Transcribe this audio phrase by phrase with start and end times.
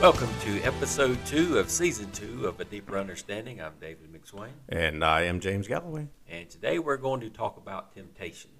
[0.00, 3.60] Welcome to episode two of season two of A Deeper Understanding.
[3.60, 6.08] I'm David McSwain, And I am James Galloway.
[6.26, 8.50] and today we're going to talk about temptation.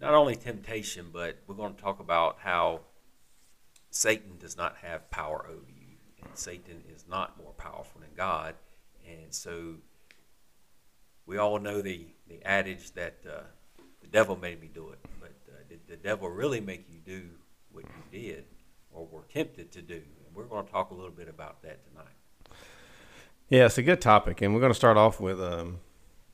[0.00, 2.80] Not only temptation, but we're going to talk about how
[3.90, 8.54] Satan does not have power over you, and Satan is not more powerful than God.
[9.06, 9.74] And so
[11.26, 13.42] we all know the, the adage that uh,
[14.00, 17.28] the devil made me do it, but uh, did the devil really make you do
[17.70, 18.44] what you did
[18.90, 20.00] or were tempted to do?
[20.34, 22.58] We're going to talk a little bit about that tonight.
[23.48, 25.78] Yeah, it's a good topic, and we're going to start off with um,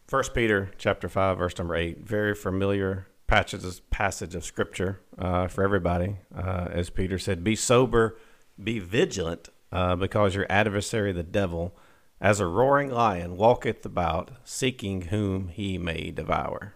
[0.09, 1.99] 1 Peter chapter 5, verse number 8.
[1.99, 6.17] Very familiar passage, passage of Scripture uh, for everybody.
[6.35, 8.17] Uh, as Peter said, Be sober,
[8.63, 11.77] be vigilant, uh, because your adversary, the devil,
[12.21, 16.75] as a roaring lion, walketh about, seeking whom he may devour.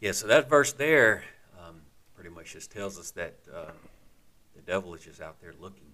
[0.00, 1.24] Yeah, so that verse there
[1.58, 1.82] um,
[2.14, 3.83] pretty much just tells us that uh, the
[4.66, 5.92] devil is just out there looking,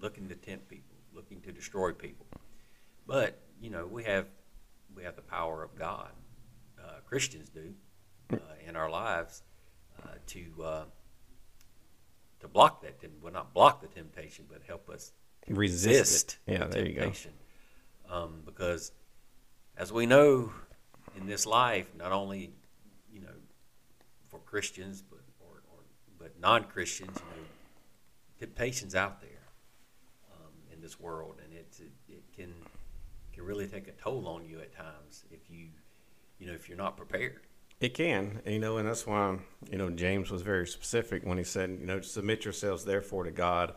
[0.00, 2.26] looking to tempt people, looking to destroy people.
[3.06, 4.26] But you know, we have
[4.94, 6.10] we have the power of God.
[6.82, 7.74] Uh, Christians do
[8.32, 9.42] uh, in our lives
[10.02, 10.84] uh, to uh,
[12.40, 12.96] to block that.
[13.22, 15.12] Well, not block the temptation, but help us
[15.48, 16.38] Resist resist.
[16.46, 17.00] Yeah, the there you go.
[17.02, 17.32] temptation.
[18.10, 18.92] Um, because
[19.76, 20.52] as we know
[21.16, 22.52] in this life, not only
[23.12, 23.28] you know
[24.28, 25.80] for Christians, but or, or
[26.18, 27.46] but non-Christians, you know,
[28.38, 29.30] temptation's out there
[30.32, 32.52] um, in this world, and it, it it can
[33.32, 35.68] can really take a toll on you at times if you
[36.38, 37.40] you know if you're not prepared.
[37.80, 39.38] It can, you know, and that's why
[39.70, 43.30] you know James was very specific when he said, you know, submit yourselves therefore to
[43.30, 43.74] God,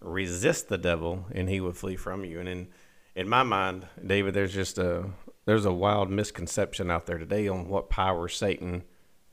[0.00, 2.38] resist the devil, and he will flee from you.
[2.40, 2.68] And in
[3.14, 5.10] in my mind, David, there's just a
[5.44, 8.84] there's a wild misconception out there today on what power Satan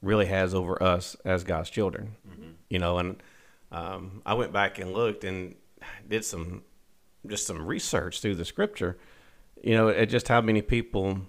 [0.02, 2.16] really has over us as God's children.
[2.70, 3.22] You know, and
[3.72, 5.56] um, I went back and looked and
[6.08, 6.63] did some
[7.28, 8.97] just some research through the Scripture.
[9.62, 11.22] You know, at just how many people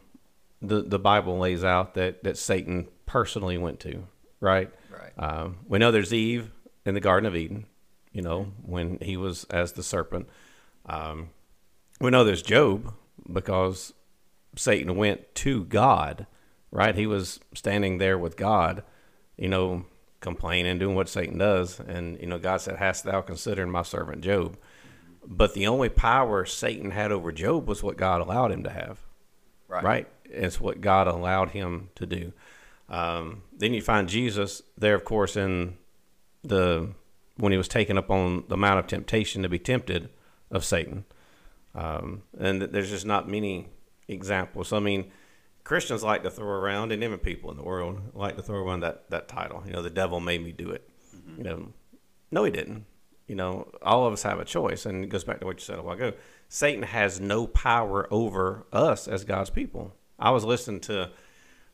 [0.63, 4.05] the the Bible lays out that that Satan personally went to,
[4.41, 4.71] right?
[4.91, 5.13] Right.
[5.19, 6.51] Um, we know there's Eve
[6.85, 7.67] in the Garden of Eden,
[8.13, 10.29] you know, when he was as the serpent.
[10.87, 11.31] Um,
[12.01, 12.95] we know there's Job
[13.31, 13.93] because
[14.57, 16.27] Satan went to God,
[16.71, 16.95] right?
[16.95, 18.83] He was standing there with God,
[19.37, 19.85] you know,
[20.21, 21.81] complaining, doing what Satan does.
[21.81, 24.57] And, you know, God said, Hast thou considered my servant Job?
[25.27, 28.99] But the only power Satan had over Job was what God allowed him to have
[29.71, 30.07] right?
[30.25, 32.33] It's what God allowed him to do.
[32.89, 35.77] Um, then you find Jesus there, of course, in
[36.43, 36.91] the
[37.37, 40.11] when he was taken up on the Mount of Temptation to be tempted
[40.51, 41.05] of Satan.
[41.75, 43.69] Um, and there's just not many
[44.09, 44.73] examples.
[44.73, 45.11] I mean,
[45.71, 48.81] Christians like to throw around, and even people in the world like to throw around
[48.81, 49.63] that, that title.
[49.65, 50.91] You know, the devil made me do it.
[51.39, 51.69] You know,
[52.33, 52.87] no, he didn't.
[53.29, 55.65] You know, all of us have a choice, and it goes back to what you
[55.65, 56.15] said a while ago.
[56.49, 59.95] Satan has no power over us as God's people.
[60.19, 61.13] I was listening to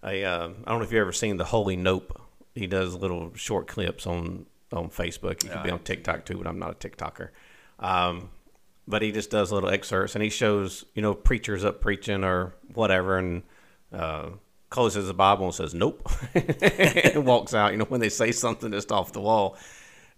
[0.04, 0.24] a.
[0.24, 2.20] Uh, I don't know if you've ever seen the Holy Nope.
[2.54, 5.42] He does little short clips on on Facebook.
[5.42, 7.30] He could be on TikTok too, but I'm not a TikToker.
[7.78, 8.28] Um,
[8.86, 12.54] but he just does little excerpts, and he shows you know preachers up preaching or
[12.74, 13.42] whatever, and
[13.92, 14.30] uh,
[14.70, 17.72] closes the Bible and says nope, and walks out.
[17.72, 19.56] You know when they say something just off the wall.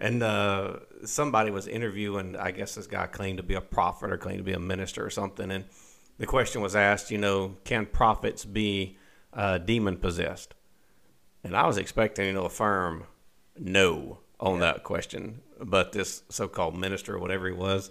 [0.01, 4.17] And uh, somebody was interviewing, I guess this guy claimed to be a prophet or
[4.17, 5.51] claimed to be a minister or something.
[5.51, 5.65] And
[6.19, 8.97] the question was asked, you know, can prophets be
[9.33, 10.55] uh, demon possessed?
[11.43, 13.07] And I was expecting, you know, a firm
[13.59, 15.41] no on that question.
[15.61, 17.91] But this so called minister or whatever he was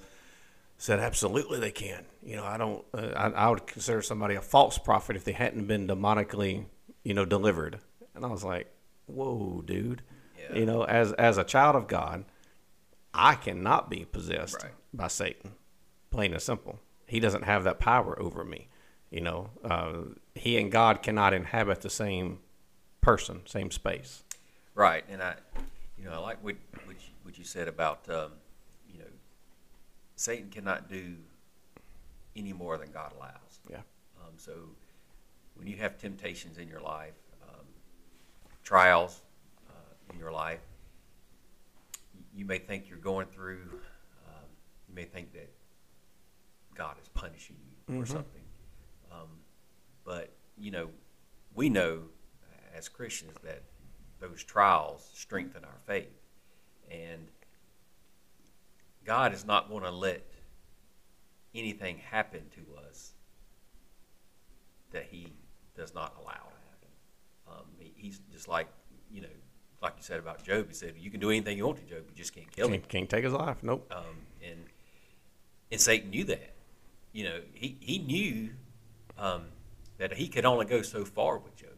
[0.77, 2.05] said, absolutely they can.
[2.23, 5.31] You know, I don't, uh, I, I would consider somebody a false prophet if they
[5.31, 6.65] hadn't been demonically,
[7.03, 7.79] you know, delivered.
[8.15, 8.67] And I was like,
[9.07, 10.01] whoa, dude.
[10.39, 10.57] Yeah.
[10.59, 12.25] You know, as as a child of God,
[13.13, 14.71] I cannot be possessed Right.
[14.93, 15.53] by Satan.
[16.11, 16.79] Plain and simple.
[17.07, 18.67] He doesn't have that power over me.
[19.09, 19.93] You know, uh,
[20.35, 22.39] he and God cannot inhabit the same
[23.01, 24.23] person, same space.
[24.75, 25.35] Right, and I,
[25.97, 28.31] you know, I like what what you, what you said about, um,
[30.17, 31.15] Satan cannot do
[32.35, 33.59] any more than God allows.
[33.69, 33.77] Yeah.
[34.19, 34.51] Um, so
[35.55, 37.13] when you have temptations in your life,
[37.47, 37.65] um,
[38.63, 39.21] trials
[39.69, 40.59] uh, in your life,
[42.35, 43.61] you may think you're going through.
[44.27, 44.45] Um,
[44.89, 45.51] you may think that
[46.75, 47.55] God is punishing
[47.87, 48.41] you or something,
[49.11, 49.29] um,
[50.03, 50.89] but you know,
[51.53, 52.01] we know
[52.75, 53.61] as Christians that
[54.19, 56.21] those trials strengthen our faith,
[56.89, 57.27] and
[59.07, 60.21] God is not going to let
[61.55, 63.13] anything happen to us
[64.91, 65.33] that He
[65.75, 66.39] does not allow to
[66.69, 66.89] happen.
[67.47, 68.67] Um, he, he's just like
[69.09, 69.27] you know
[69.81, 72.03] like you said about Job, he said, "You can do anything you want to Job,
[72.09, 73.57] you just can't kill him." Can't, can't take his life.
[73.61, 73.91] Nope.
[73.95, 74.65] Um, and
[75.71, 76.53] and Satan knew that.
[77.13, 78.49] You know, he he knew
[79.17, 79.45] um,
[79.97, 81.69] that he could only go so far with Job.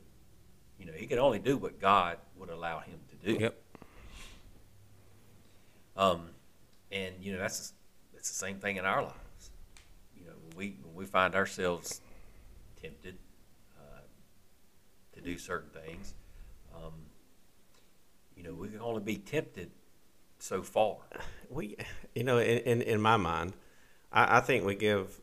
[0.80, 3.40] You know, he could only do what God would allow him to do.
[3.40, 3.62] Yep.
[5.98, 6.30] Um,
[6.92, 7.74] and you know that's
[8.14, 9.52] it's the same thing in our lives.
[10.16, 12.02] You know, when we when we find ourselves
[12.82, 13.18] tempted
[13.78, 14.02] uh,
[15.14, 16.14] to do certain things,
[16.76, 16.94] um,
[18.36, 19.72] you know, we can only be tempted
[20.40, 20.98] so far.
[21.50, 21.78] We,
[22.14, 23.54] you know, in in, in my mind,
[24.12, 25.20] I, I think we give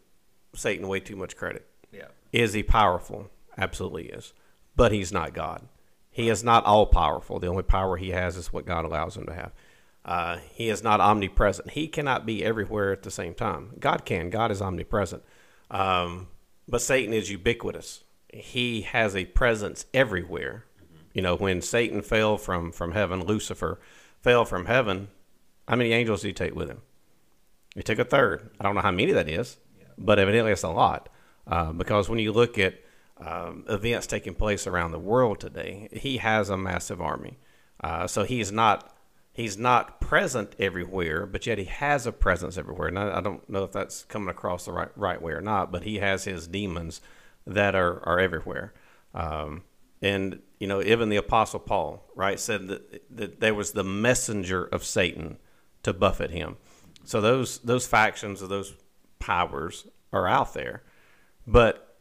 [0.57, 1.65] Satan way too much credit.
[1.93, 2.09] Yeah.
[2.33, 3.31] Is he powerful?
[3.57, 4.33] Absolutely is.
[4.75, 5.69] But he's not God.
[6.11, 7.39] He is not all powerful.
[7.39, 9.53] The only power he has is what God allows him to have.
[10.07, 11.73] Uh, he is not omnipresent.
[11.73, 13.73] He cannot be everywhere at the same time.
[13.81, 14.31] God can.
[14.31, 15.25] God is omnipresent.
[15.69, 16.29] Um,
[16.69, 18.05] but Satan is ubiquitous.
[18.33, 20.65] He has a presence everywhere.
[21.13, 23.81] You know, when Satan fell from, from heaven, Lucifer
[24.21, 25.09] fell from heaven,
[25.67, 26.83] how many angels did he take with him?
[27.75, 28.51] He took a third.
[28.61, 29.59] I don't know how many that is,
[29.99, 31.09] but evidently it's a lot.
[31.49, 32.81] Uh, because when you look at
[33.19, 37.39] um, events taking place around the world today, he has a massive army.
[37.83, 38.96] Uh, so he's not
[39.37, 42.89] he's not present everywhere, but yet he has a presence everywhere.
[42.89, 45.71] And I, I, don't know if that's coming across the right right way or not,
[45.71, 47.03] but he has his demons
[47.47, 48.73] that are are everywhere.
[49.15, 49.63] Um,
[50.01, 54.65] and you know, even the apostle Paul, right, said that, that there was the messenger
[54.65, 55.37] of Satan
[55.83, 56.57] to buffet him.
[57.05, 58.75] So those those factions of those
[59.19, 60.83] powers are out there,
[61.47, 61.99] but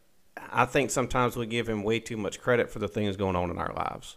[0.52, 3.52] I think sometimes we give him way too much credit for the things going on
[3.52, 4.16] in our lives.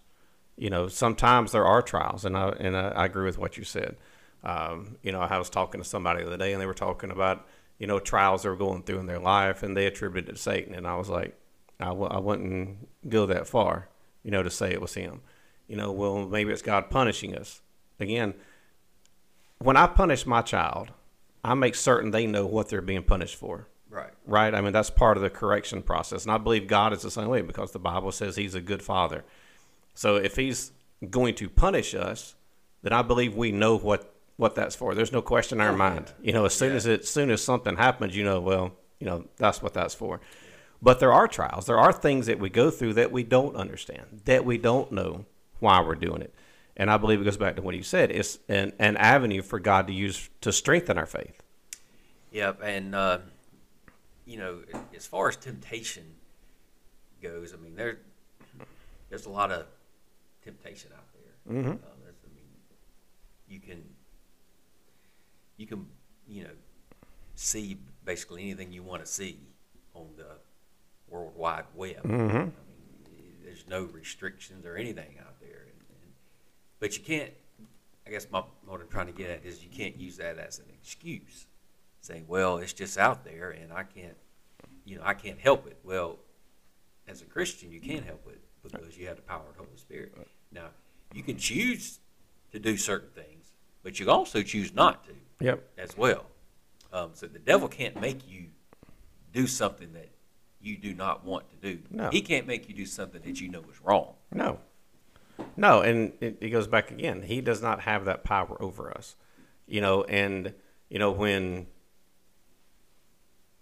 [0.59, 3.65] You know, sometimes there are trials, and I and I, I agree with what you
[3.65, 3.97] said.
[4.45, 7.11] Um, you know, I was talking to somebody the other day, and they were talking
[7.11, 7.47] about
[7.79, 10.39] you know trials they were going through in their life, and they attributed it to
[10.39, 11.39] Satan, and I was like,
[11.81, 13.89] I w- I wouldn't go that far,
[14.23, 15.21] you know, to say it was him.
[15.69, 17.61] You know, well, maybe it's God punishing us.
[18.01, 18.35] Again,
[19.59, 20.91] when I punish my child,
[21.45, 24.13] I make certain they know what they're being punished for Right.
[24.27, 24.55] right?
[24.55, 26.25] I mean, that's part of the correction process.
[26.25, 28.83] And I believe God is the same way because the Bible says He's a good
[28.83, 29.25] Father.
[29.99, 30.71] So if He's
[31.11, 32.37] going to punish us,
[32.83, 34.95] then I believe we know what, what that's for.
[34.95, 36.13] There's no question in our mind.
[36.23, 36.77] You know, as soon Yeah.
[36.77, 39.95] as it, as soon as something happens, you know, well, you know, that's what that's
[39.95, 40.21] for.
[40.81, 41.67] But there are trials.
[41.67, 45.25] There are things that we go through that we don't understand, that we don't know
[45.59, 46.33] why we're doing it.
[46.77, 48.13] And I believe it goes back to what you said.
[48.13, 51.43] It's an, an avenue for God to use to strengthen our faith.
[52.31, 53.19] Yep, and uh,
[54.25, 54.61] you know,
[54.95, 56.05] as far as temptation
[57.21, 57.99] goes, I mean, there
[59.11, 59.67] there's a lot of
[60.53, 61.55] temptation out there.
[61.55, 61.71] Mhm.
[61.73, 62.49] Um, there's, I mean,
[63.49, 63.83] you can
[65.57, 65.87] you can
[66.27, 66.57] you know
[67.35, 69.39] see basically anything you want to see
[69.95, 70.39] on the
[71.09, 72.03] World Wide Web.
[72.03, 72.31] Mhm.
[72.35, 76.13] I mean, there's no restrictions or anything out there, and, and,
[76.81, 77.33] but you can't.
[78.07, 80.59] I guess my, what I'm trying to get at is you can't use that as
[80.61, 81.47] an excuse,
[82.01, 84.17] saying, "Well, it's just out there, and I can't,
[84.87, 86.19] you know, I can't help it." Well,
[87.07, 89.77] as a Christian, you can help it because you have the power of the Holy
[89.77, 90.15] Spirit.
[90.53, 90.69] Now,
[91.15, 92.01] you can choose
[92.53, 93.53] to do certain things,
[93.83, 95.69] but you also choose not to Yep.
[95.79, 96.27] as well.
[96.93, 98.47] Um, so the devil can't make you
[99.33, 100.09] do something that
[100.61, 101.83] you do not want to do.
[101.91, 102.11] No.
[102.11, 104.15] He can't make you do something that you know is wrong.
[104.33, 104.59] No.
[105.57, 107.23] No, and it, it goes back again.
[107.23, 109.15] He does not have that power over us.
[109.67, 110.55] You know, and,
[110.89, 111.67] you know, when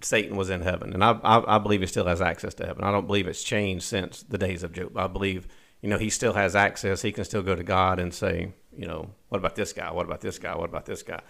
[0.01, 2.85] Satan was in heaven, and I, I, I believe he still has access to heaven.
[2.85, 4.97] I don't believe it's changed since the days of Job.
[4.97, 5.49] I believe,
[5.81, 7.03] you know, he still has access.
[7.03, 9.91] He can still go to God and say, you know, what about this guy?
[9.93, 10.57] What about this guy?
[10.57, 11.21] What about this guy?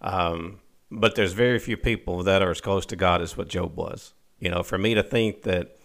[0.00, 0.60] Um,
[0.90, 4.14] but there's very few people that are as close to God as what Job was.
[4.38, 5.78] You know, for me to think that,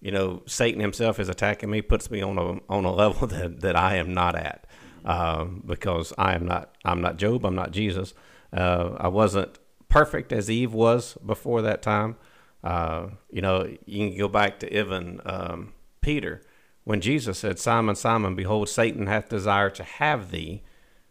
[0.00, 3.60] you know, Satan himself is attacking me puts me on a on a level that,
[3.60, 4.66] that I am not at,
[5.04, 7.44] um, because I am not I'm not Job.
[7.44, 8.14] I'm not Jesus.
[8.52, 9.58] Uh, I wasn't
[9.88, 12.16] perfect as Eve was before that time.
[12.64, 16.42] Uh, you know, you can go back to even um, Peter
[16.88, 20.62] when Jesus said, "Simon, Simon, behold, Satan hath desired to have thee."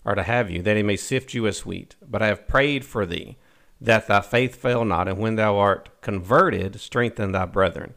[0.08, 1.98] or to have you, that he may sift you as wheat.
[2.02, 3.36] But I have prayed for thee,
[3.82, 7.94] that thy faith fail not, and when thou art converted, strengthen thy brethren.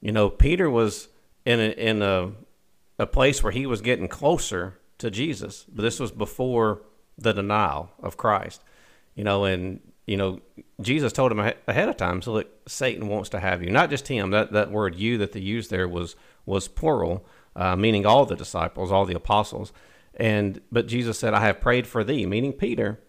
[0.00, 1.08] You know, Peter was
[1.46, 2.32] in a, in a,
[2.98, 6.82] a place where he was getting closer to Jesus, but this was before
[7.16, 8.64] the denial of Christ.
[9.14, 10.40] You know, and you know,
[10.80, 13.70] Jesus told him ahead of time, so look, Satan wants to have you.
[13.70, 14.30] Not just him.
[14.30, 17.24] That that word "you" that they used there was was plural,
[17.56, 19.72] uh, meaning all the disciples, all the apostles.
[20.16, 23.00] And but Jesus said, "I have prayed for thee," meaning Peter.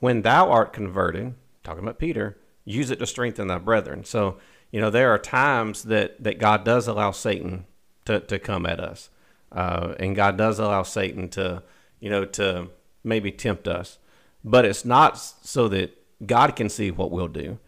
[0.00, 4.04] When thou art converted, talking about Peter, use it to strengthen thy brethren.
[4.04, 4.38] So
[4.72, 7.66] you know there are times that that God does allow Satan
[8.06, 9.10] to to come at us.
[9.52, 11.62] uh, and God does allow Satan to,
[12.00, 12.68] you know, to
[13.04, 13.98] maybe tempt us,
[14.44, 15.96] but it's not so that
[16.26, 17.58] God can see what we'll do.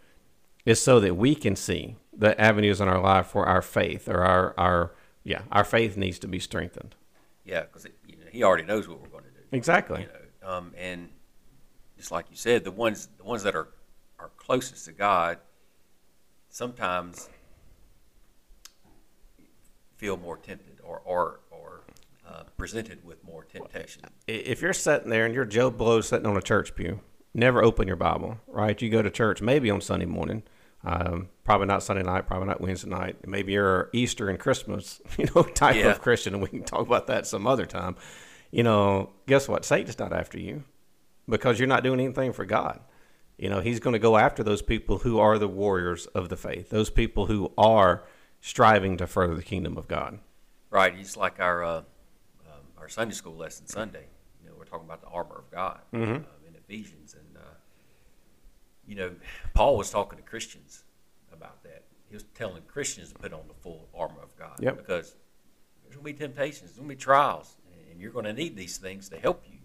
[0.64, 4.24] It's so that we can see the avenues in our life for our faith or
[4.24, 4.92] our our
[5.26, 6.94] yeah our faith needs to be strengthened.
[7.44, 9.40] Yeah, because you know, he already knows what we're going to do.
[9.52, 10.00] Exactly.
[10.02, 11.08] You know, um, and
[11.96, 13.68] just like you said, the ones the ones that are
[14.18, 15.38] are closest to God
[16.48, 17.28] sometimes
[19.96, 21.82] feel more tempted or or or
[22.28, 24.02] uh, presented with more temptation.
[24.26, 27.00] If you're sitting there and you're Joe Blow sitting on a church pew,
[27.32, 28.80] never open your Bible, right?
[28.80, 30.42] You go to church maybe on Sunday morning,
[30.86, 33.26] um, probably not Sunday night, probably not Wednesday night.
[33.26, 35.90] Maybe you're Easter and Christmas, you know, type Yeah.
[35.90, 37.96] of Christian, and we can talk about that some other time.
[38.52, 39.64] You know, guess what?
[39.64, 40.62] Satan's not after you
[41.28, 42.80] because you're not doing anything for God.
[43.36, 46.36] You know, he's going to go after those people who are the warriors of the
[46.36, 48.04] faith, those people who are
[48.40, 50.20] striving to further the kingdom of God.
[50.70, 51.84] Right, it's like our uh, um,
[52.78, 54.06] our Sunday school lesson Sunday.
[54.42, 57.25] You know, we're talking about the armor of God um, in Ephesians, and
[58.86, 59.12] you know,
[59.54, 60.84] Paul was talking to Christians
[61.32, 61.82] about that.
[62.08, 64.76] He was telling Christians to put on the full armor of God Yep.
[64.76, 65.16] because
[65.82, 67.56] there's going to be temptations, there's going to be trials,
[67.90, 69.58] and you're going to need these things to help you.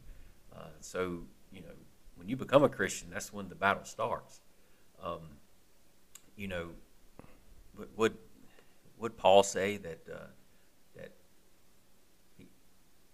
[0.56, 1.20] Uh, so,
[1.52, 1.68] you know,
[2.16, 4.42] when you become a Christian, that's when the battle starts.
[5.04, 5.20] Um,
[6.36, 6.70] you know,
[7.78, 8.18] would would,
[9.00, 10.18] would Paul say that uh,
[10.96, 11.12] that
[12.38, 12.48] he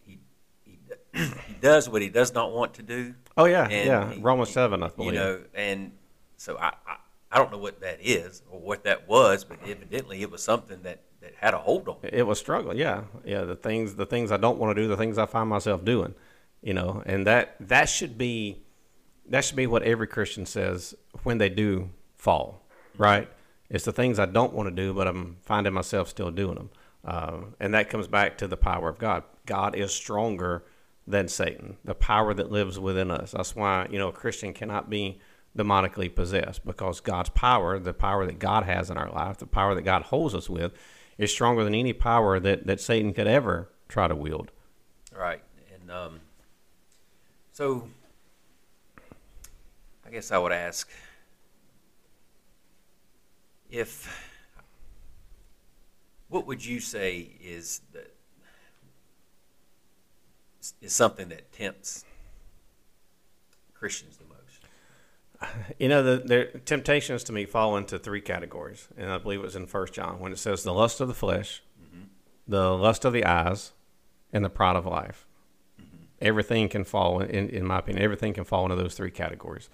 [0.06, 0.20] he
[0.66, 0.80] he,
[1.48, 3.14] he does what he does not want to do?
[3.38, 4.12] Oh yeah, yeah.
[4.14, 5.14] he- Romans seven, I believe.
[5.14, 5.92] You know, and
[6.38, 6.98] so I, I
[7.29, 10.82] I don't know what that is or what that was, but evidently it was something
[10.84, 11.98] that that had a hold on.
[12.03, 12.25] it.
[12.25, 13.03] Was struggle yeah.
[13.25, 15.84] Yeah the things the things i don't want to do the things i find myself
[15.84, 16.13] doing
[16.62, 18.63] you know and that that should be
[19.27, 22.63] that should be what every christian says when they do fall
[22.98, 23.29] right?
[23.70, 26.70] It's the things i don't want to do but i'm finding myself still doing them
[27.03, 29.24] uh, and that comes back to the power of god.
[29.46, 30.63] God is stronger
[31.08, 33.32] than satan the power that lives within us.
[33.32, 35.20] That's why you know a christian cannot be
[35.58, 39.74] demonically possessed because god's power the power that god has in our life the power
[39.74, 40.74] that god holds us with
[41.18, 44.52] is stronger than any power that, that Satan could ever try to wield.
[45.16, 45.42] Right,
[45.74, 46.20] and um,
[47.52, 47.88] so
[50.06, 50.90] I guess I would ask
[53.70, 54.26] if
[56.30, 58.14] what would you say is that
[60.82, 62.06] is something that tempts
[63.74, 64.27] Christians the?
[65.79, 66.17] You know, the,
[66.53, 69.94] the temptations to me fall into three categories, and I believe it was in First
[69.94, 71.62] John when it says the lust of the flesh,
[72.48, 73.74] the lust of the eyes,
[74.34, 75.27] and the pride of life.
[76.20, 79.70] Everything can fall, in, in my opinion, everything can fall into those three categories.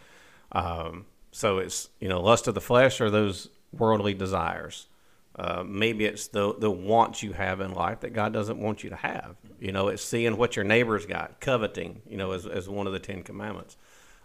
[0.51, 4.87] Um, so it's you know, lust of the flesh are those worldly desires.
[5.35, 8.91] Uh, maybe it's the the wants you have in life that God doesn't want you
[8.91, 9.35] to have.
[9.59, 12.01] You know, it's seeing what your neighbor's got, coveting.
[12.07, 13.77] You know, as as one of the Ten Commandments.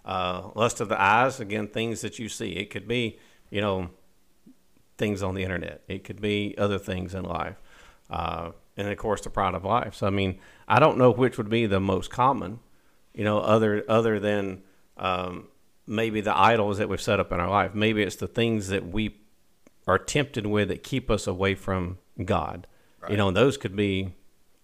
[0.08, 2.52] Uh, lust of the eyes, again, things that you see.
[2.52, 3.18] It could be,
[3.50, 3.90] you know,
[4.96, 5.82] things on the internet.
[5.86, 7.56] It could be other things in life,
[8.08, 9.94] uh, and of course, the pride of life.
[9.94, 12.60] So, I mean, I don't know which would be the most common.
[13.12, 14.62] You know, other other than
[14.96, 15.48] um,
[15.86, 17.74] maybe the idols that we've set up in our life.
[17.74, 19.14] Maybe it's the things that we
[19.86, 22.66] are tempted with that keep us away from God.
[23.10, 24.14] You know, and those could be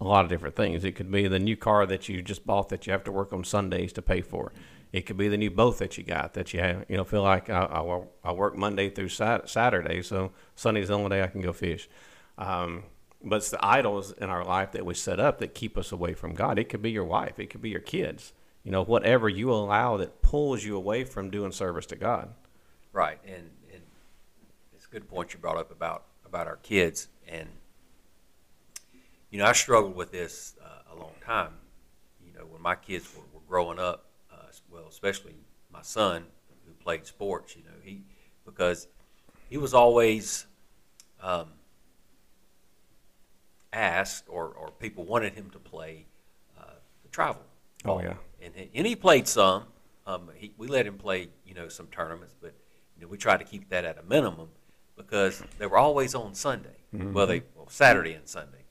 [0.01, 0.85] a lot of different things.
[0.85, 3.33] It could be the new car that you just bought that you have to work
[3.33, 4.53] on Sundays to pay for.
[4.95, 7.25] It could be the new boat that you got that you have, you know feel
[7.25, 11.41] like I, I, I work Monday through Saturday, so Sunday's the only day I can
[11.41, 11.89] go fish.
[12.39, 12.85] Um,
[13.21, 16.15] but it's the idols in our life that we set up that keep us away
[16.15, 16.61] from God.
[16.61, 18.35] It could be your wife, it could be your kids.
[18.63, 22.33] You know, whatever you allow that pulls you away from doing service to God.
[22.93, 23.83] Right, and, and
[24.77, 27.49] it's a good point you brought up about about our kids, and
[29.33, 31.55] you know I struggled with this uh, a long time.
[32.25, 34.14] You know, when my kids were, were growing up, uh,
[34.95, 35.35] especially
[35.73, 36.25] my son
[36.67, 37.57] who played sports.
[37.57, 38.05] You know, he
[38.47, 38.87] because
[39.51, 40.47] he was always
[41.21, 41.49] um,
[43.73, 46.07] asked, or or people wanted him to play
[46.59, 47.43] uh, the travel.
[47.85, 48.15] Oh, yeah.
[48.41, 49.65] and he, and he played some.
[50.07, 52.55] Um, he, we let him play, you know, some tournaments, but
[52.97, 54.49] you know, we tried to keep that at a minimum
[54.97, 56.77] because they were always on Sunday.
[57.13, 58.65] Well, they well Saturday and Sunday.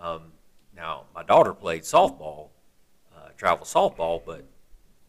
[0.00, 0.32] Um,
[0.76, 2.50] now my daughter played softball,
[3.16, 4.44] uh, travel softball, but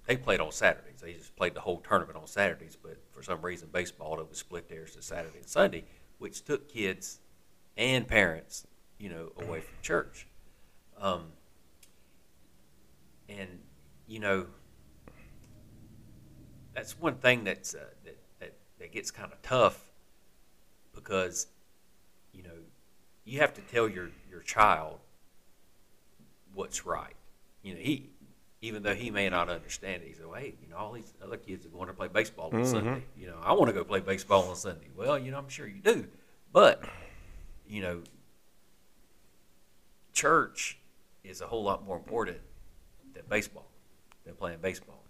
[0.10, 1.02] they played on Saturdays.
[1.02, 2.76] They just played the whole tournament on Saturdays.
[2.76, 5.84] But for some reason, baseball it was split theirs to Saturday and Sunday,
[6.18, 7.20] which took kids
[7.78, 8.66] and parents,
[8.98, 10.26] you know, away from church.
[11.00, 11.26] Um,
[13.30, 13.60] and
[14.08, 14.48] you know,
[16.74, 19.92] that's one thing that's uh, that, that that gets kind of tough
[20.96, 21.46] because
[22.34, 22.58] you know
[23.26, 24.98] you have to tell your your child
[26.56, 27.14] what's right.
[27.62, 28.10] You know, he
[28.62, 31.14] even though he may not understand it, he said, well, "Hey, you know, all these
[31.24, 33.04] other kids are going to play baseball on Sunday.
[33.18, 35.68] You know, I want to go play baseball on Sunday." Well, you know, I'm sure
[35.68, 36.08] you do,
[36.52, 36.84] but
[37.68, 38.02] you know,
[40.14, 40.78] church
[41.24, 42.38] is a whole lot more important
[43.14, 43.68] than baseball,
[44.26, 45.04] than playing baseball.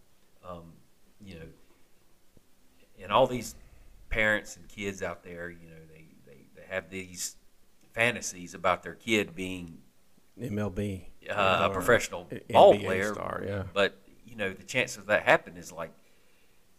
[0.48, 0.74] Um,
[1.24, 1.46] you know,
[3.02, 3.56] and all these
[4.10, 7.36] parents and kids out there, you know, they, they, they have these
[7.94, 9.80] fantasies about their kid being
[10.40, 13.14] MLB, uh, a professional NBA ball player.
[13.14, 13.64] star, yeah.
[13.74, 15.92] But you know, the chance of that happening is like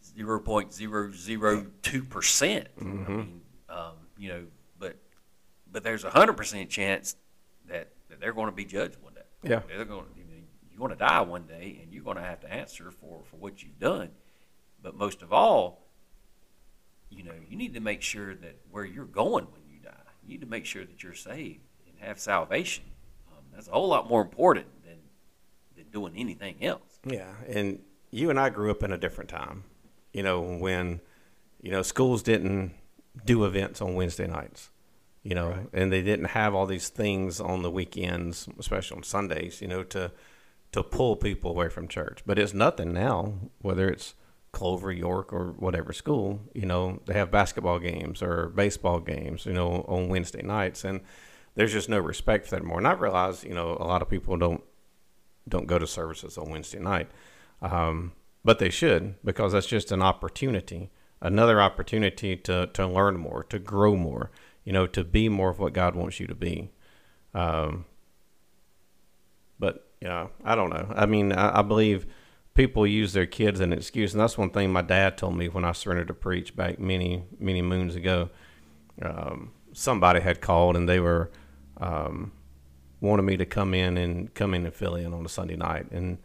[0.03, 2.67] zero point zero zero two percent.
[2.79, 3.15] I Mm-hmm.
[3.17, 4.43] mean, um, you know,
[4.79, 4.95] but
[5.71, 7.15] but there's a hundred percent chance
[7.67, 9.21] that, that they're going to be judged one day.
[9.43, 9.61] Yeah.
[9.67, 10.05] they're going.
[10.05, 10.11] to
[10.69, 13.37] You're going to die one day, and you're going to have to answer for for
[13.37, 14.09] what you've done.
[14.81, 15.85] But most of all,
[17.09, 19.91] you know, you need to make sure that where you're going when you die,
[20.23, 22.83] you need to make sure that you're saved and have salvation.
[23.53, 24.97] That's a whole lot more important than
[25.75, 26.99] than doing anything else.
[27.05, 27.79] Yeah, and
[28.11, 29.63] you and I grew up in a different time.
[30.13, 31.01] You know, when
[31.61, 32.73] you know schools didn't
[33.25, 34.69] do events on Wednesday nights.
[35.23, 35.67] You know, Right.
[35.73, 39.61] and they didn't have all these things on the weekends, especially on Sundays.
[39.61, 40.11] You know, to
[40.71, 42.23] to pull people away from church.
[42.25, 43.33] But it's nothing now.
[43.61, 44.15] Whether it's
[44.51, 49.45] Clover, York, or whatever school, you know, they have basketball games or baseball games.
[49.45, 51.01] You know, on Wednesday nights, and
[51.55, 52.77] there's just no respect for that anymore.
[52.77, 54.63] And I realize, you know, a lot of people don't
[55.47, 57.09] don't go to services on Wednesday night.
[57.61, 63.43] Um, but they should because that's just an opportunity, another opportunity to, to learn more,
[63.45, 64.31] to grow more,
[64.63, 66.71] you know, to be more of what God wants you to be.
[67.33, 67.85] Um,
[69.59, 70.91] but, know, I don't know.
[70.95, 72.07] I mean, I, I believe
[72.53, 74.13] people use their kids as an excuse.
[74.13, 77.23] And that's one thing my dad told me when I surrendered to preach back many,
[77.39, 78.29] many moons ago.
[79.01, 81.31] Um, somebody had called and they were,
[81.77, 82.31] um,
[82.99, 85.91] wanted me to come in and come in and fill in on a Sunday night.
[85.91, 86.19] And,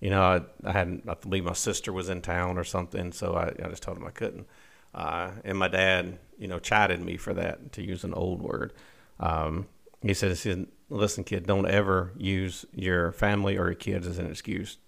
[0.00, 3.12] you know, I, I had, I believe my sister was in town or something.
[3.12, 4.46] So I, I just told him I couldn't.
[4.94, 8.72] Uh, and my dad, you know, chided me for that, to use an old word.
[9.20, 9.66] Um,
[10.02, 14.18] he said, he said, listen, kid, don't ever use your family or your kids as
[14.18, 14.78] an excuse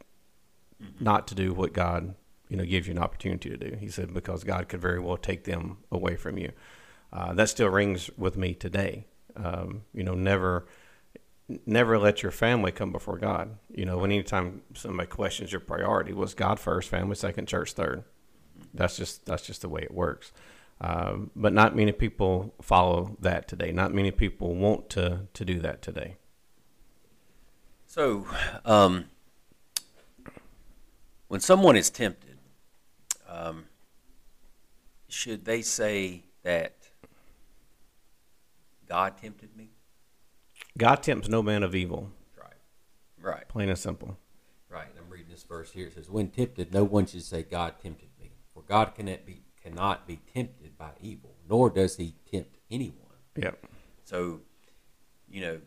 [1.00, 2.14] not to do what God,
[2.48, 3.76] you know, gives you an opportunity to do.
[3.76, 6.52] He said, because God could very well take them away from you.
[7.14, 9.06] Uh, that still rings with me today.
[9.36, 10.66] Um, you know, never,
[11.64, 13.56] never let your family come before God.
[13.72, 18.02] You know, anytime somebody questions your priority, was God first, family second, church third.
[18.72, 20.32] That's just that's just the way it works.
[20.80, 23.70] Um, but not many people follow that today.
[23.70, 26.16] Not many people want to to do that today.
[27.86, 28.26] So,
[28.64, 29.04] um,
[31.28, 32.38] when someone is tempted,
[33.28, 33.66] um,
[35.08, 36.83] should they say that
[38.88, 39.70] God tempted me?
[40.78, 42.52] God tempts no man of evil, Right.
[43.18, 43.48] Right.
[43.48, 44.18] plain and simple.
[44.68, 44.88] Right.
[44.98, 45.86] I'm reading this verse here.
[45.86, 49.42] It says, "When tempted, no one should say, God tempted me, for God cannot be
[49.62, 52.98] cannot be tempted by evil, nor does He tempt anyone."
[53.36, 53.66] Yep.
[54.04, 54.40] So,
[55.28, 55.60] you know,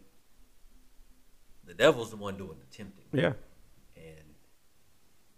[1.65, 3.05] the devil's the one doing the tempting.
[3.11, 3.33] Yeah.
[3.95, 4.35] And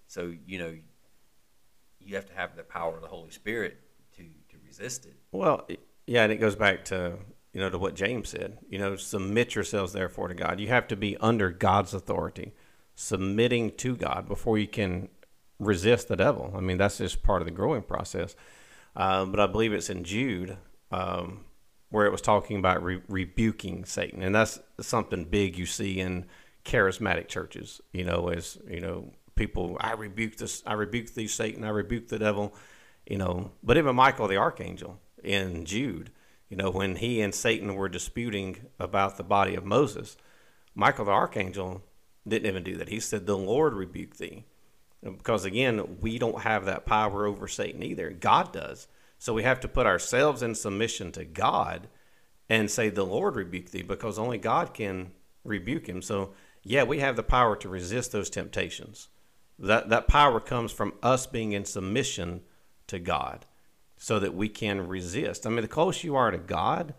[0.07, 0.77] so, you know,
[1.99, 3.77] you have to have the power of the Holy Spirit
[4.17, 5.15] to, to resist it.
[5.31, 5.67] Well,
[6.05, 7.17] yeah, and it goes back to
[7.53, 8.59] you know to what James said.
[8.69, 10.59] You know, submit yourselves therefore to God.
[10.59, 12.53] You have to be under God's authority,
[12.95, 15.09] submitting to God before you can
[15.59, 16.53] resist the devil.
[16.55, 18.35] I mean, that's just part of the growing process.
[18.95, 20.57] Um, but I believe it's in Jude
[20.91, 21.45] um,
[21.89, 26.25] where it was talking about re- rebuking Satan, and that's something big you see in
[26.65, 27.81] charismatic churches.
[27.93, 32.07] You know, as you know, people I rebuke this, I rebuke thee, Satan, I rebuke
[32.07, 32.53] the devil.
[33.07, 36.11] You know, but even Michael the archangel in Jude,
[36.49, 40.17] you know, when he and Satan were disputing about the body of Moses,
[40.75, 41.83] Michael the archangel
[42.27, 42.89] didn't even do that.
[42.89, 44.45] He said, "The Lord rebuke thee."
[45.01, 48.09] because again we don't have that power over satan either.
[48.09, 48.87] God does.
[49.17, 51.87] So we have to put ourselves in submission to god
[52.49, 55.11] and say the lord rebuke thee because only god can
[55.43, 56.01] rebuke him.
[56.01, 56.33] So
[56.63, 59.07] yeah we have the power to resist those temptations.
[59.57, 62.41] That that power comes from us being in submission
[62.87, 63.45] to god
[63.99, 66.95] so that we can resist i mean the closer you are to god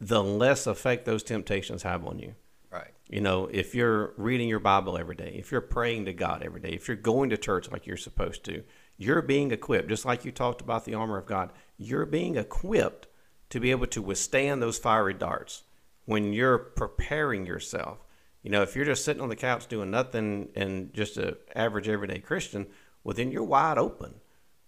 [0.00, 2.34] the less effect those temptations have on you
[2.72, 2.90] Right.
[3.10, 6.58] you know, if you're reading your Bible every day, if you're praying to God every
[6.58, 8.64] day, if you're going to church like you're supposed to,
[8.96, 13.08] you're being equipped, just like you talked about the armor of God, you're being equipped
[13.50, 15.64] to be able to withstand those fiery darts
[16.06, 17.98] when you're preparing yourself.
[18.42, 21.90] You know, if you're just sitting on the couch doing nothing and just a average
[21.90, 22.68] everyday Christian,
[23.04, 24.14] well, then you're wide open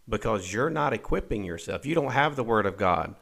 [0.09, 1.87] because you're not equipping yourself.
[1.87, 3.15] You don't have the Word of God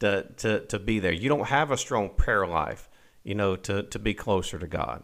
[0.00, 1.12] to, to, to be there.
[1.12, 2.88] You don't have a strong prayer life,
[3.24, 5.02] you know, to, to be closer to God.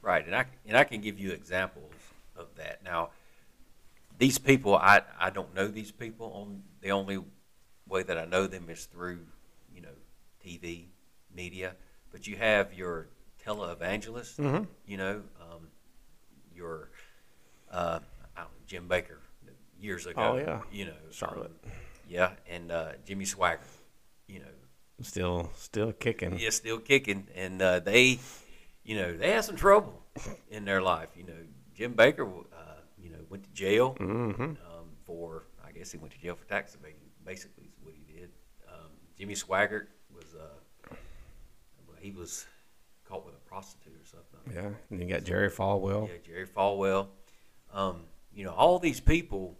[0.00, 1.92] Right, and I and I can give you examples
[2.34, 2.82] of that.
[2.82, 3.10] Now,
[4.18, 6.32] these people, I I don't know these people.
[6.34, 7.22] On the only
[7.88, 9.20] way that I know them is through,
[9.72, 9.94] you know,
[10.44, 10.86] TV,
[11.32, 11.76] media.
[12.10, 13.06] But you have your
[13.46, 14.66] televangelist, Mhm.
[14.86, 15.68] you know, um,
[16.52, 16.90] your
[17.70, 18.00] uh,
[18.36, 19.18] I don't know, Jim Bakker
[19.82, 20.20] years ago.
[20.20, 20.60] Oh, yeah.
[20.72, 21.52] you know, Charlotte.
[21.64, 21.70] um,
[22.08, 23.58] yeah, and uh, Jimmy Swaggart,
[24.28, 24.46] you know,
[25.00, 26.38] Still, still kicking.
[26.38, 28.18] yeah, still kicking, and uh, they,
[28.84, 30.00] you know, they had some trouble
[30.50, 31.08] in their life.
[31.16, 31.32] You know,
[31.74, 32.56] Jim Bakker, uh,
[32.98, 34.42] you know, went to jail Mm-hmm.
[34.42, 34.56] um,
[35.04, 37.00] for, I guess he went to jail for tax evasion.
[37.24, 38.30] Basically, is what he did.
[38.68, 40.94] Um, Jimmy Swaggart was, uh,
[42.00, 42.46] he was
[43.08, 44.52] caught with a prostitute or something.
[44.54, 46.08] Yeah, and you got Jerry Falwell.
[46.08, 47.08] Yeah, Jerry Falwell.
[47.72, 48.02] Um,
[48.34, 49.56] you know, all these people.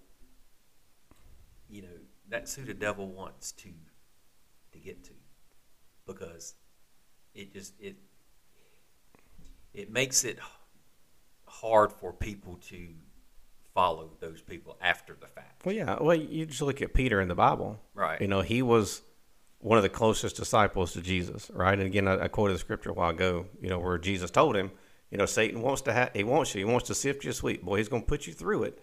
[1.72, 1.88] You know,
[2.28, 3.70] that's who the devil wants to
[4.72, 5.12] to get to,
[6.06, 6.54] because
[7.34, 7.96] it just it
[9.72, 10.38] it makes it
[11.46, 12.88] hard for people to
[13.74, 15.64] follow those people after the fact.
[15.64, 15.96] Well, yeah.
[15.98, 17.80] Well, you just look at Peter in the Bible.
[17.94, 18.20] Right.
[18.20, 19.00] You know, he was
[19.60, 21.78] one of the closest disciples to Jesus, right?
[21.78, 24.56] And again, I, I quoted the scripture a while ago, you know, where Jesus told
[24.56, 24.72] him,
[25.10, 27.64] you know, Satan wants to have, he wants you, he wants to sift you sweet,
[27.64, 28.78] boy, he's going to put you through it.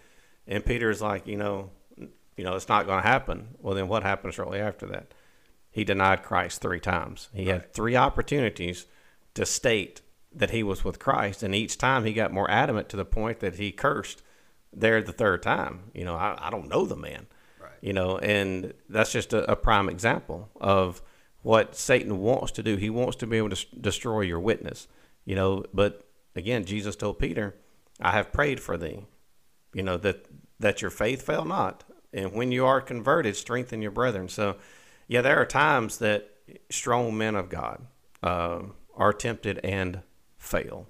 [0.48, 1.70] And Peter is like, you know,
[2.40, 3.50] you know, it's not going to happen.
[3.60, 5.14] Well, then what happened shortly after that?
[5.72, 7.28] He denied Christ three times.
[7.34, 8.86] He had three opportunities
[9.34, 10.00] to state
[10.34, 13.42] that he was with Christ, and each time he got more adamant to the point
[13.42, 14.24] that he cursed
[14.72, 15.92] there the third time.
[15.94, 17.28] You know, I, I don't know the man.
[17.62, 17.72] Right.
[17.82, 21.02] You know, and that's just a, a prime example of
[21.42, 22.78] what Satan wants to do.
[22.78, 24.88] He wants to be able to s- destroy your witness.
[25.26, 27.58] You know, but again, Jesus told Peter,
[28.00, 29.08] "I have prayed for thee."
[29.74, 30.26] You know that
[30.58, 34.30] that your faith fail not, and when you are converted, strengthen your brethren.
[34.30, 34.58] So,
[35.08, 36.30] yeah, there are times that
[36.70, 37.86] strong men of God
[38.24, 40.02] um, are tempted and
[40.38, 40.88] fail.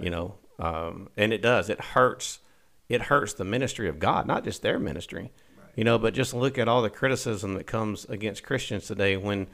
[0.00, 1.70] You know, um, and it does.
[1.70, 2.40] It hurts.
[2.88, 5.32] It hurts the ministry of God, not just their ministry.
[5.76, 9.48] You know, but just look at all the criticism that comes against Christians today when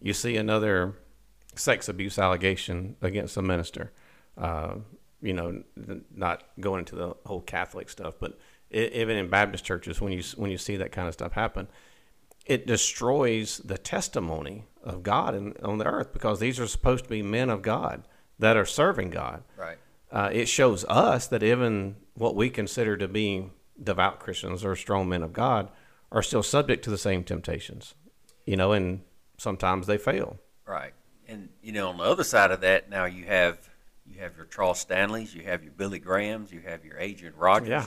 [0.00, 0.94] you see another
[1.54, 3.92] sex abuse allegation against a minister.
[4.36, 4.76] Uh,
[5.22, 5.62] you know,
[6.14, 8.38] not going into the whole Catholic stuff, but
[8.76, 11.68] even in Baptist churches, when you when you see that kind of stuff happen,
[12.44, 17.10] it destroys the testimony of God in, on the earth because these are supposed to
[17.10, 18.06] be men of God
[18.38, 19.42] that are serving God.
[19.56, 19.78] Right.
[20.10, 23.50] Uh, it shows us that even what we consider to be
[23.82, 25.68] devout Christians or strong men of God
[26.12, 27.94] are still subject to the same temptations,
[28.44, 29.00] you know, and
[29.36, 30.38] sometimes they fail.
[30.66, 30.92] Right.
[31.26, 33.68] And you know, on the other side of that, now you have
[34.06, 37.68] you have your Charles Stanleys, you have your Billy Grahams, you have your Adrian Rogers,
[37.68, 37.86] Yeah.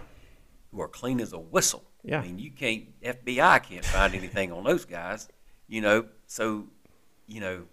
[0.72, 1.84] Who are clean as a whistle.
[2.04, 2.20] Yeah.
[2.20, 5.28] I mean, you can't FBI can't find anything on those guys.
[5.68, 6.68] You know, so
[7.28, 7.64] you know,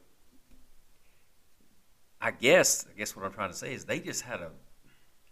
[2.21, 4.51] I guess I guess what I'm trying to say is they just had a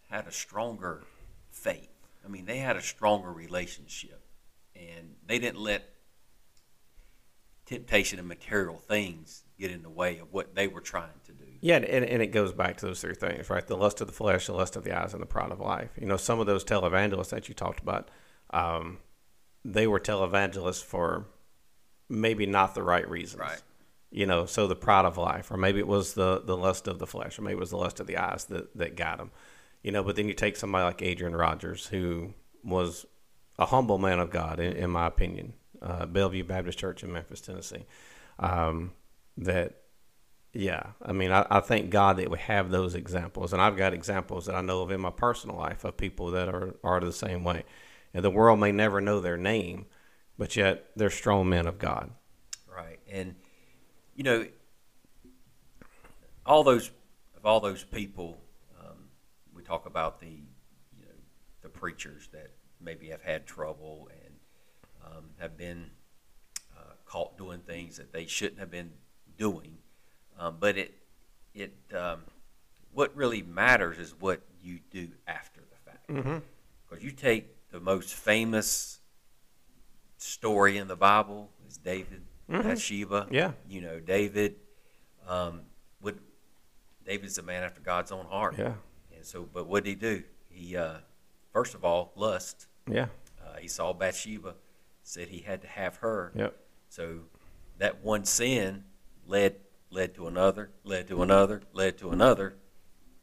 [0.09, 1.03] had a stronger
[1.51, 1.89] faith.
[2.25, 4.23] I mean, they had a stronger relationship,
[4.75, 5.91] and they didn't let
[7.67, 11.24] temptation and material things get in the way of what they were trying to do.
[11.65, 13.67] Yeah, and, and it goes back to those three things, right?
[13.67, 15.89] The lust of the flesh, the lust of the eyes, and the pride of life.
[15.99, 18.11] You know, some of those televangelists that you talked about,
[18.51, 18.99] um,
[19.65, 21.25] they were televangelists for
[22.07, 23.41] maybe not the right reasons.
[23.41, 23.63] Right.
[24.11, 26.99] You know, so the pride of life, or maybe it was the, the lust of
[26.99, 29.31] the flesh, or maybe it was the lust of the eyes that, that got them.
[29.83, 33.07] You know, but then you take somebody like Adrian Rogers, who was
[33.59, 37.41] a humble man of God, in, in my opinion, uh, Bellevue Baptist Church in Memphis,
[37.41, 37.87] Tennessee.
[38.39, 38.93] Um,
[39.39, 39.84] that
[40.55, 43.93] yeah, I mean, I, I thank God that we have those examples, and I've got
[43.93, 47.13] examples that I know of in my personal life of people that are are the
[47.13, 47.65] same way.
[48.15, 49.87] And the world may never know their name,
[50.39, 52.11] but yet they're strong men of God.
[52.73, 53.01] Right.
[53.11, 53.35] And
[54.15, 54.47] you know,
[56.47, 56.93] all those
[57.37, 58.39] of all those people,
[58.81, 59.09] um,
[59.53, 61.17] we talk about the you know
[61.63, 64.35] the preachers that maybe have had trouble and
[65.05, 65.91] um, have been
[66.77, 68.93] uh, caught doing things that they shouldn't have been
[69.37, 69.79] doing.
[70.39, 70.95] Um, but it
[71.55, 72.21] it um,
[72.93, 76.43] what really matters is what you do after the fact.
[76.89, 79.01] Because you take the most famous
[80.17, 83.27] story in the Bible is David, Bathsheba.
[83.31, 83.53] Yeah.
[83.69, 84.57] You know, David
[85.29, 85.63] um,
[86.03, 86.19] would
[87.07, 88.55] David's a man after God's own heart.
[88.59, 88.75] Yeah,
[89.15, 90.23] And so, but what did he do?
[90.51, 90.99] He uh,
[91.53, 92.67] first of all lust.
[92.91, 93.07] yeah,
[93.45, 94.55] Uh, he saw Bathsheba,
[95.03, 96.33] said he had to have her.
[96.35, 96.57] yep,
[96.89, 97.21] So
[97.79, 98.85] that one sin
[99.27, 99.57] led
[99.95, 102.55] led to another, led to another, led to another,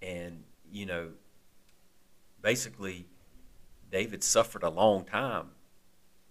[0.02, 1.10] and you know,
[2.42, 3.06] basically,
[3.92, 5.50] David suffered a long time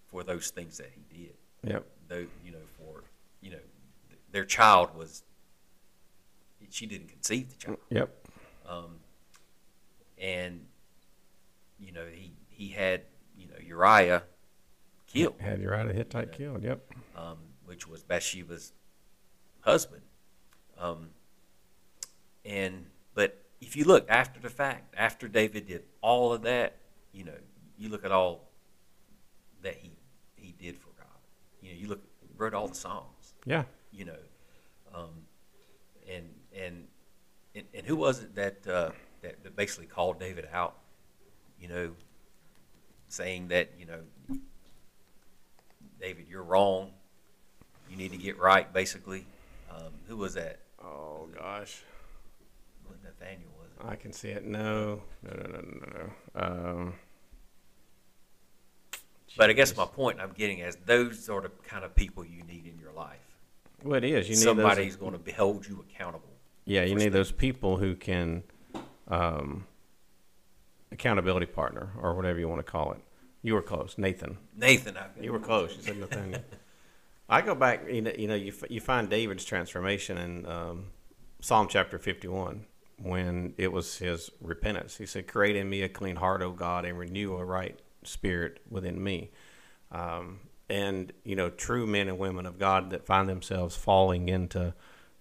[0.06, 1.34] for those things that he did.
[1.62, 3.04] yep, Though you know, for
[3.42, 3.58] you know,
[4.08, 5.22] th- their child was
[6.70, 7.78] she didn't conceive the child.
[7.90, 8.08] yep.
[8.68, 9.00] Um,
[10.18, 10.66] and
[11.78, 13.02] you know he he had
[13.36, 14.22] you know Uriah
[15.06, 16.62] killed, Had Uriah the Hittite killed.
[16.62, 16.80] Yep.
[17.16, 18.72] um, which was Bathsheba's
[19.60, 20.02] husband.
[20.80, 21.10] Um,
[22.44, 26.76] and but if you look after the fact, after David did all of that,
[27.12, 27.36] you know,
[27.78, 28.48] you look at all
[29.62, 29.92] that he
[30.36, 31.06] he did for God.
[31.60, 32.00] You know, you look
[32.36, 33.34] wrote all the songs.
[33.44, 33.64] Yeah.
[33.92, 34.18] You know,
[34.94, 35.10] um,
[36.10, 36.86] and and
[37.54, 38.90] and, and who was it that, uh,
[39.22, 40.76] that that basically called David out?
[41.60, 41.90] You know,
[43.08, 44.38] saying that you know,
[46.00, 46.92] David, you're wrong.
[47.90, 48.72] You need to get right.
[48.72, 49.26] Basically,
[49.70, 50.60] um, who was that?
[50.82, 51.82] Oh gosh.
[52.86, 53.86] Wasn't Nathaniel was it?
[53.86, 54.44] I can see it.
[54.44, 55.02] No.
[55.22, 55.32] No.
[55.32, 55.46] No.
[55.48, 55.60] No.
[55.60, 56.10] No.
[56.34, 56.42] no.
[56.42, 56.94] Um,
[59.36, 62.42] But I guess my point I'm getting is those are the kind of people you
[62.44, 63.18] need in your life.
[63.82, 64.28] well, it is.
[64.28, 66.28] You need Somebody those, who's going to hold you accountable.
[66.64, 68.42] Yeah, you need those people who can
[69.08, 69.66] um,
[70.92, 73.00] accountability partner or whatever you want to call it.
[73.42, 74.36] You were close, Nathan.
[74.56, 75.24] Nathan, I, think.
[75.24, 75.74] You were close.
[75.76, 76.40] You said Nathaniel.
[77.30, 77.88] I go back.
[77.88, 80.86] You know, you know, you, you find David's transformation in um,
[81.40, 82.66] Psalm chapter fifty-one
[83.00, 84.96] when it was his repentance.
[84.96, 88.60] He said, "Create in me a clean heart, O God, and renew a right spirit
[88.68, 89.30] within me."
[89.92, 94.74] Um, and you know, true men and women of God that find themselves falling into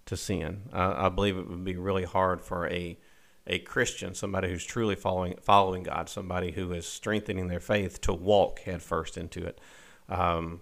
[0.06, 0.62] to sin.
[0.72, 2.98] I I believe it would be really hard for a
[3.46, 8.12] a Christian, somebody who's truly following following God, somebody who is strengthening their faith, to
[8.12, 9.60] walk headfirst into it.
[10.08, 10.60] Um,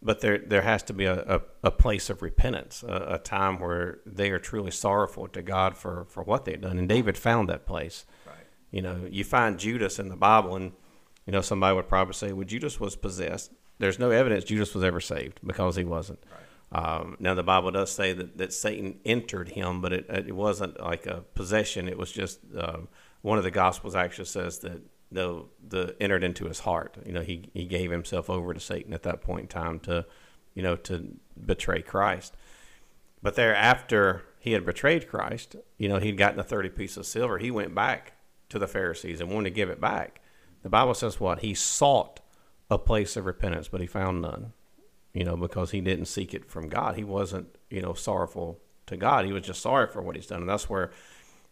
[0.00, 3.58] but there there has to be a, a, a place of repentance, a, a time
[3.58, 6.78] where they are truly sorrowful to God for, for what they've done.
[6.78, 8.04] And David found that place.
[8.26, 8.36] right.
[8.70, 10.72] You know, you find Judas in the Bible, and
[11.26, 14.84] you know somebody would probably say, "Well, Judas was possessed." There's no evidence Judas was
[14.84, 16.18] ever saved because he wasn't.
[16.70, 20.80] Um, now the Bible does say that, that Satan entered him, but it it wasn't
[20.80, 21.88] like a possession.
[21.88, 22.88] It was just um,
[23.22, 26.96] one of the Gospels actually says that the the entered into his heart.
[27.04, 30.06] You know, he he gave himself over to Satan at that point in time to,
[30.54, 32.36] you know, to betray Christ.
[33.22, 37.06] But there, after he had betrayed Christ, you know, he'd gotten a 30 piece of
[37.06, 37.38] silver.
[37.38, 38.12] He went back
[38.48, 40.20] to the Pharisees and wanted to give it back.
[40.62, 41.40] The Bible says what?
[41.40, 42.20] He sought
[42.70, 44.52] a place of repentance, but he found none,
[45.12, 46.96] you know, because he didn't seek it from God.
[46.96, 49.24] He wasn't, you know, sorrowful to God.
[49.24, 50.40] He was just sorry for what he's done.
[50.40, 50.90] And that's where,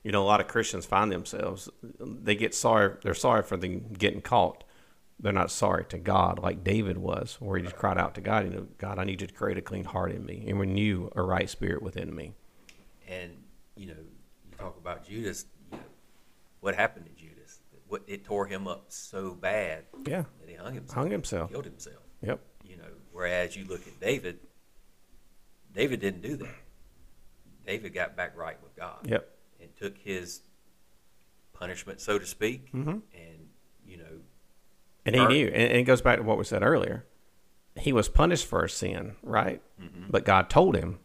[0.07, 1.69] you know, a lot of Christians find themselves.
[1.99, 2.95] They get sorry.
[3.03, 3.67] They're sorry for the
[3.99, 4.63] getting caught.
[5.19, 8.45] They're not sorry to God like David was, where he just cried out to God,
[8.45, 11.11] you know, God, I need you to create a clean heart in me and renew
[11.17, 12.35] a right spirit within me.
[13.09, 13.33] And
[13.75, 15.47] you know, you talk about Judas.
[15.73, 15.85] You know,
[16.61, 17.59] what happened to Judas?
[17.89, 20.23] What it tore him up so bad Yeah.
[20.41, 20.95] that he hung himself.
[20.95, 21.51] Hung himself.
[21.51, 22.03] Killed himself.
[22.23, 22.39] Yep.
[22.65, 24.39] You know, whereas you look at David.
[25.75, 26.55] David didn't do that.
[27.67, 28.99] David got back right with God.
[29.09, 29.33] Yep.
[29.67, 30.43] And took his
[31.53, 33.03] punishment, so to speak, Mhm.
[33.15, 33.49] and
[33.85, 34.21] you know,
[35.05, 37.07] And he knew, and, it goes back to what we said earlier.
[37.77, 39.63] He was punished for his sin, right?
[40.11, 40.99] But God told him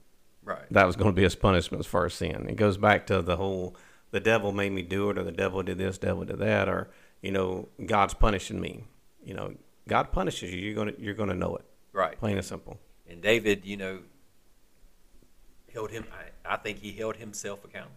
[0.44, 2.48] right, that was going to be his punishment for his sin.
[2.50, 3.76] It goes back to the whole
[4.12, 6.90] the devil made me do it, or the devil did this, devil did that, or
[7.22, 8.86] you know, God's punishing me.
[9.24, 9.56] You know,
[9.88, 10.60] God punishes you.
[10.60, 12.18] You're gonna you're gonna know it, right.
[12.18, 12.80] plain and simple.
[13.08, 14.00] And David, you know,
[15.74, 16.06] held him.
[16.12, 17.96] I, I think he held himself accountable.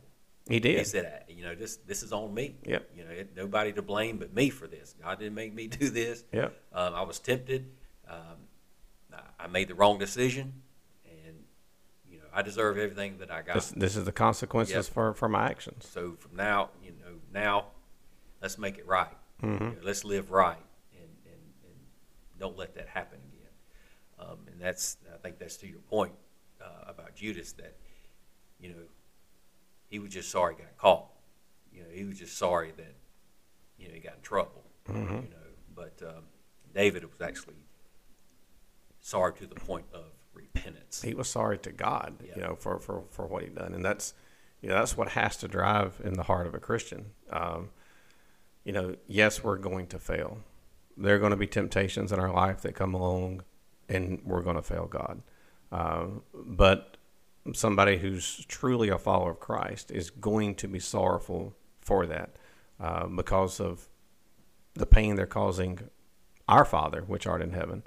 [0.48, 0.78] He did.
[0.78, 2.57] He said, "You know, this this is on me.
[2.64, 2.90] Yep.
[2.96, 4.94] You know, it, nobody to blame but me for this.
[5.02, 6.24] God didn't make me do this.
[6.33, 6.54] Yep.
[6.72, 7.70] Um, I was tempted.
[8.09, 8.48] Um,
[9.12, 10.52] I, I made the wrong decision,
[11.07, 11.37] and
[12.11, 13.54] you know, I deserve everything that I got.
[13.54, 14.85] This, this is the consequences Yep.
[14.87, 15.87] for for my actions.
[15.90, 17.66] So from now, you know, now
[18.42, 19.09] let's make it right.
[19.42, 19.64] Mm-hmm.
[19.64, 20.59] You know, let's live right,
[20.92, 21.74] and, and, and
[22.38, 23.35] don't let that happen again.
[24.18, 26.12] Um, and that's, I think that's to your point
[26.62, 27.76] uh, about Judas that,
[28.61, 28.76] you know,
[29.94, 31.07] he was just sorry he got caught.
[31.72, 32.96] You know, he was just sorry that,
[33.78, 34.64] you know, he got in trouble.
[35.22, 36.24] You know, but um,
[36.74, 37.54] David was actually
[38.98, 41.00] sorry to the point of repentance.
[41.00, 43.72] he was sorry to God, you know, for, for, for what he'd done.
[43.72, 44.14] And that's,
[44.62, 47.12] you know, that's what has to drive in the heart of a Christian.
[47.30, 47.70] Um,
[48.64, 50.38] you know, yes, we're going to fail.
[50.96, 53.44] There are going to be temptations in our life that come along
[53.88, 55.22] and we're going to fail God.
[55.70, 56.96] Um, but
[57.52, 62.37] somebody who's truly a follower of Christ is going to be sorrowful for that
[62.80, 63.88] uh, because of
[64.74, 65.78] the pain they're causing
[66.48, 67.83] our Father, which art in heaven.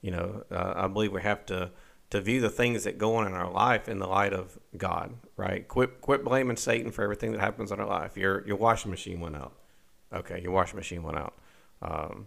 [0.00, 1.70] You know, uh, I believe we have to
[2.10, 5.14] to view the things that go on in our life in the light of God.
[5.36, 5.66] Right?
[5.68, 8.16] Quit quit blaming Satan for everything that happens in our life.
[8.16, 9.54] Your your washing machine went out.
[10.12, 11.34] Okay, your washing machine went out.
[11.80, 12.26] Um,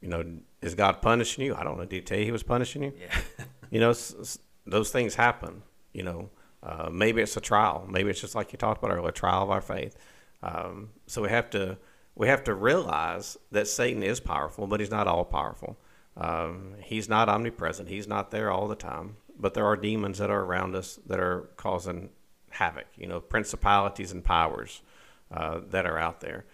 [0.00, 0.24] you know,
[0.62, 1.54] is God punishing you?
[1.54, 1.84] I don't know.
[1.84, 2.92] Did he tell you he was punishing you?
[2.98, 3.44] Yeah.
[3.70, 5.62] you know, s- s- those things happen.
[5.96, 6.30] You know,
[6.62, 7.86] uh, maybe it's a trial.
[7.88, 9.96] Maybe it's just like you talked about earlier, trial of our faith.
[10.42, 11.78] Um, so we have to
[12.14, 15.78] we have to realize that Satan is powerful, but he's not all powerful.
[16.16, 17.88] Um, he's not omnipresent.
[17.88, 19.16] He's not there all the time.
[19.38, 22.10] But there are demons that are around us that are causing
[22.50, 22.86] havoc.
[22.96, 24.82] You know, principalities and powers
[25.30, 26.44] uh, that are out there.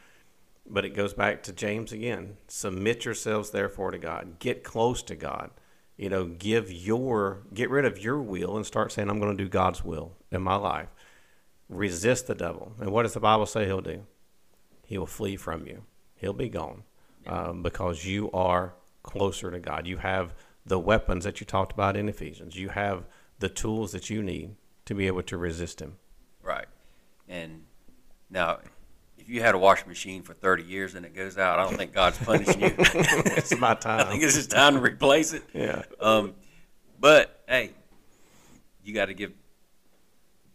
[0.69, 2.37] But it goes back to James again.
[2.47, 4.39] Submit yourselves therefore to God.
[4.39, 5.51] Get close to God.
[5.97, 9.45] You know, give your get rid of your will and start saying, I'm going to
[9.45, 10.89] do God's will in my life.
[11.69, 12.73] Resist the devil.
[12.81, 14.07] And what does the Bible say he'll do?
[14.87, 15.85] He will flee from you.
[16.17, 16.83] He'll be gone
[17.27, 19.87] um, because you are closer to God.
[19.87, 22.57] You have the weapons that you talked about in Ephesians.
[22.57, 23.05] You have
[23.39, 25.97] the tools that you need to be able to resist him.
[26.43, 26.67] Right.
[27.29, 27.65] And
[28.31, 28.59] now,
[29.23, 31.77] if you had a washing machine for 30 years and it goes out, I don't
[31.77, 32.75] think God's punishing you.
[32.79, 34.01] it's my time.
[34.01, 35.45] I think it's just time to replace it.
[35.55, 35.83] Yeah.
[36.01, 36.35] Um,
[36.99, 37.71] but hey,
[38.83, 39.33] you got to give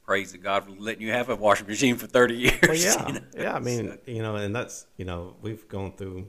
[0.03, 2.59] praise to God for letting you have a washing machine for 30 years.
[2.61, 3.19] Well, yeah, you know?
[3.37, 3.55] yeah.
[3.55, 6.27] I mean, So, you know, and that's you know, we've gone through,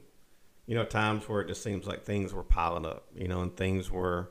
[0.67, 3.57] you know, times where it just seems like things were piling up, you know, and
[3.57, 4.31] things were,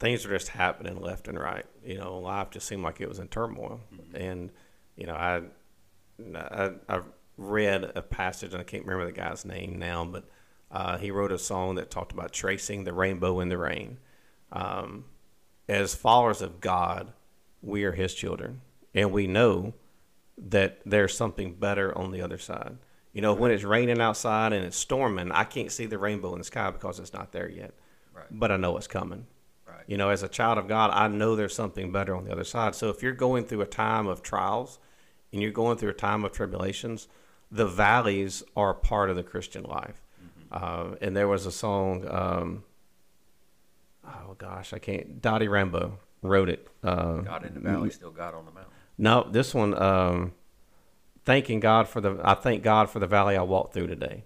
[0.00, 1.66] things were just happening left and right.
[1.84, 3.80] You know, life just seemed like it was in turmoil,
[4.14, 4.50] and
[4.96, 5.42] you know, I,
[6.34, 7.00] I, I
[7.40, 10.28] read a passage, and I can't remember the guy's name now, but
[10.70, 13.98] uh, he wrote a song that talked about tracing the rainbow in the rain.
[14.52, 15.06] Um,
[15.68, 17.12] as followers of God,
[17.62, 18.60] we are His children,
[18.94, 19.72] and we know
[20.36, 22.76] that there's something better on the other side.
[23.12, 26.38] You know, when it's raining outside and it's storming, I can't see the rainbow in
[26.38, 27.72] the sky because it's not there yet.
[28.14, 28.26] Right.
[28.30, 29.26] But I know it's coming.
[29.66, 29.84] Right.
[29.86, 32.44] You know, as a child of God, I know there's something better on the other
[32.44, 32.74] side.
[32.74, 34.78] So if you're going through a time of trials
[35.32, 37.08] and you're going through a time of tribulations,
[37.50, 40.00] the valleys are part of the Christian life.
[40.52, 42.64] Uh, and there was a song, um,
[44.04, 46.66] oh gosh, I can't, Dottie Rambo wrote it.
[46.82, 48.72] Uh, God in the valley, still God on the mountain.
[48.98, 50.32] no, this one, um,
[51.24, 54.24] thanking God for the, I thank God for the valley I walked through today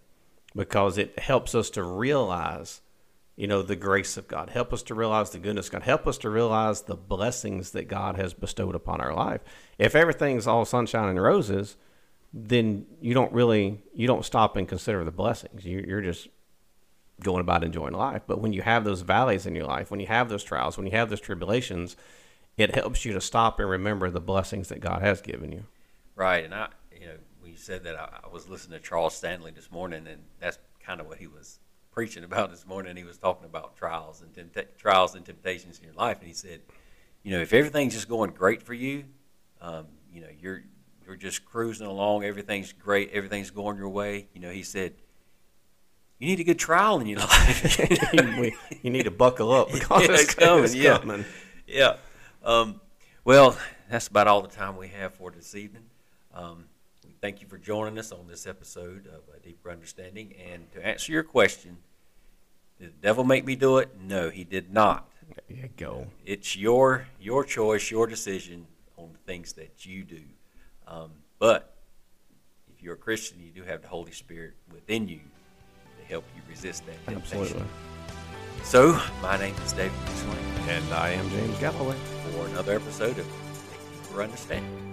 [0.56, 2.80] because it helps us to realize,
[3.36, 4.48] you know, the grace of God.
[4.50, 5.82] Help us to realize the goodness of God.
[5.82, 9.42] Help us to realize the blessings that God has bestowed upon our life.
[9.78, 11.76] If everything's all sunshine and roses,
[12.36, 15.64] then you don't really, you don't stop and consider the blessings.
[15.64, 16.26] You, you're just
[17.22, 18.22] going about enjoying life.
[18.26, 20.84] But when you have those valleys in your life, when you have those trials, when
[20.84, 21.96] you have those tribulations,
[22.56, 25.64] it helps you to stop and remember the blessings that God has given you.
[26.16, 29.14] Right, and I, you know, when you said that, I, I was listening to Charles
[29.14, 31.60] Stanley this morning, and that's kind of what he was
[31.92, 32.96] preaching about this morning.
[32.96, 36.62] He was talking about trials and trials and temptations in your life, and he said,
[37.22, 39.04] you know, if everything's just going great for you,
[39.60, 40.62] um, you know, you're
[41.06, 44.26] you're just cruising along, everything's great, everything's going your way.
[44.34, 44.94] You know, he said,
[46.18, 48.52] you need a good trial in your life.
[48.82, 50.98] You need to buckle up because Yeah, it's, coming, it's yeah.
[50.98, 51.24] coming.
[51.66, 51.96] yeah.
[52.44, 52.80] Um,
[53.24, 53.56] well,
[53.90, 55.84] that's about all the time we have for this evening.
[56.34, 56.64] Um,
[57.04, 60.34] we thank you for joining us on this episode of A Deeper Understanding.
[60.52, 61.78] And to answer your question,
[62.78, 63.90] did the devil make me do it?
[64.00, 65.08] No, he did not.
[65.48, 66.06] There you go.
[66.26, 68.66] It's your your choice, your decision
[68.98, 70.20] on the things that you do.
[70.86, 71.76] Um, but
[72.68, 75.20] if you're a Christian, you do have the Holy Spirit within you
[75.98, 77.38] to help you resist that temptation.
[77.38, 77.68] Absolutely.
[78.62, 81.96] So, my name is David McSwain And I am James Galloway.
[82.32, 84.83] for another episode of A Deeper Understanding.